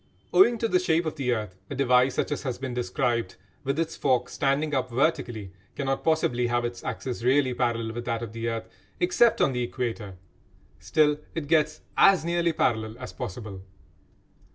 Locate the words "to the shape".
0.57-1.05